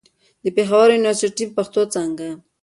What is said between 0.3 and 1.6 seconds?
د پېښور يونيورسټۍ،